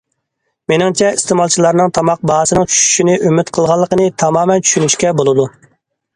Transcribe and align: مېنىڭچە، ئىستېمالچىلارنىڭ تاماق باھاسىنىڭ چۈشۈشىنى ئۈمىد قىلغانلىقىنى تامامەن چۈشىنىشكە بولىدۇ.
مېنىڭچە، 0.71 1.11
ئىستېمالچىلارنىڭ 1.17 1.91
تاماق 1.97 2.23
باھاسىنىڭ 2.31 2.65
چۈشۈشىنى 2.73 3.19
ئۈمىد 3.29 3.53
قىلغانلىقىنى 3.59 4.09
تامامەن 4.25 4.67
چۈشىنىشكە 4.69 5.15
بولىدۇ. 5.23 5.49